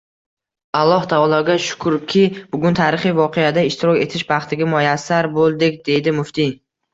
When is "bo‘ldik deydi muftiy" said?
5.37-6.51